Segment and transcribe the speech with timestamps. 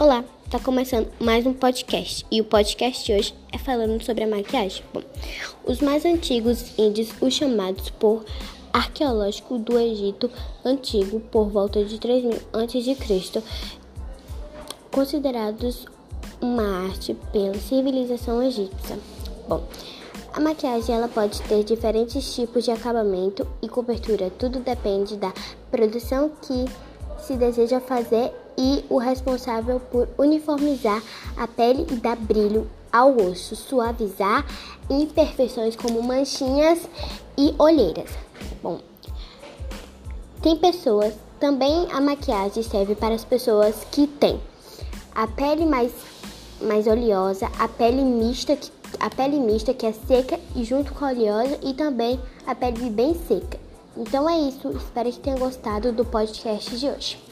[0.00, 4.26] Olá, tá começando mais um podcast e o podcast de hoje é falando sobre a
[4.26, 4.82] maquiagem.
[4.94, 5.02] Bom,
[5.62, 8.24] os mais antigos índios, os chamados por
[8.72, 10.30] arqueológico do Egito
[10.64, 13.42] Antigo por volta de 3000 a.C.,
[14.90, 15.84] considerados
[16.40, 18.98] uma arte pela civilização egípcia.
[19.46, 19.62] Bom,
[20.32, 25.30] a maquiagem ela pode ter diferentes tipos de acabamento e cobertura, tudo depende da
[25.70, 26.64] produção que
[27.18, 31.02] se deseja fazer e o responsável por uniformizar
[31.34, 34.44] a pele e dar brilho ao osso, suavizar
[34.90, 36.86] imperfeições como manchinhas
[37.38, 38.10] e olheiras.
[38.62, 38.80] Bom,
[40.42, 44.38] tem pessoas, também a maquiagem serve para as pessoas que têm
[45.14, 45.92] a pele mais,
[46.60, 51.04] mais oleosa, a pele mista que a pele mista que é seca e junto com
[51.04, 53.58] a oleosa e também a pele bem seca.
[53.96, 57.29] Então é isso, espero que tenham gostado do podcast de hoje.